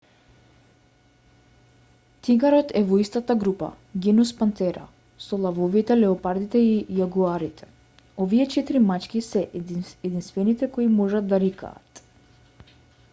тигарот 2.27 2.71
е 2.79 2.81
во 2.91 2.97
истата 3.03 3.35
група 3.43 3.67
genus 4.05 4.31
panthera 4.39 4.87
со 5.25 5.39
лавовите 5.43 5.99
леопардите 6.01 6.63
и 6.71 6.73
јагуарите. 7.03 7.71
овие 8.27 8.49
четири 8.57 8.83
мачки 8.89 9.25
се 9.29 9.47
единствените 9.63 10.73
кои 10.79 10.89
можат 10.99 11.31
да 11.35 11.43
рикаат 11.47 12.05